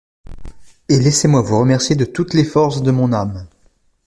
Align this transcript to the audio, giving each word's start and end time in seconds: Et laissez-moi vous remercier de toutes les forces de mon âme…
Et 0.89 0.97
laissez-moi 0.97 1.43
vous 1.43 1.59
remercier 1.59 1.95
de 1.95 2.05
toutes 2.05 2.33
les 2.33 2.43
forces 2.43 2.81
de 2.81 2.89
mon 2.89 3.13
âme… 3.13 3.45